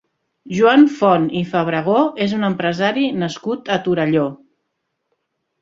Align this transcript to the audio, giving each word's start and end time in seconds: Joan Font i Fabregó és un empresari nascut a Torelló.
Joan 0.59 0.85
Font 0.93 1.27
i 1.41 1.43
Fabregó 1.51 1.99
és 2.27 2.35
un 2.39 2.49
empresari 2.49 3.05
nascut 3.25 3.73
a 3.77 3.81
Torelló. 3.89 4.29